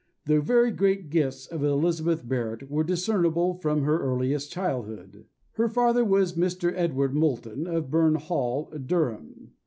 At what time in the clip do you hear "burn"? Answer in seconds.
7.91-8.15